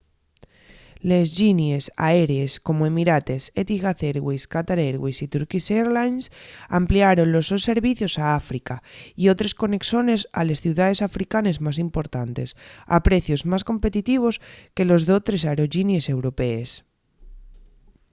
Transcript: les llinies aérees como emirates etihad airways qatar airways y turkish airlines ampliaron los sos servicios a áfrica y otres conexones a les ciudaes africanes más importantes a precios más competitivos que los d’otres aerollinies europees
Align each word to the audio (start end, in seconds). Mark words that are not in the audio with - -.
les 1.09 1.27
llinies 1.37 1.85
aérees 2.09 2.51
como 2.67 2.87
emirates 2.91 3.43
etihad 3.61 3.97
airways 4.09 4.43
qatar 4.53 4.79
airways 4.87 5.17
y 5.25 5.31
turkish 5.33 5.67
airlines 5.79 6.25
ampliaron 6.79 7.27
los 7.33 7.45
sos 7.49 7.65
servicios 7.71 8.13
a 8.23 8.25
áfrica 8.39 8.75
y 9.21 9.23
otres 9.33 9.53
conexones 9.63 10.21
a 10.39 10.41
les 10.47 10.59
ciudaes 10.65 10.99
africanes 11.09 11.61
más 11.65 11.77
importantes 11.87 12.49
a 12.95 12.97
precios 13.07 13.41
más 13.51 13.63
competitivos 13.71 14.35
que 14.75 14.87
los 14.89 15.01
d’otres 15.07 15.43
aerollinies 15.49 16.05
europees 16.15 16.69